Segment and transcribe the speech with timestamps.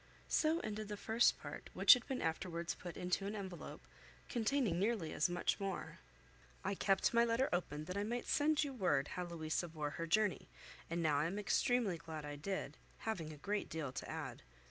[0.29, 3.85] So ended the first part, which had been afterwards put into an envelope,
[4.29, 5.99] containing nearly as much more.
[6.63, 10.07] "I kept my letter open, that I might send you word how Louisa bore her
[10.07, 10.47] journey,
[10.89, 14.41] and now I am extremely glad I did, having a great deal to add.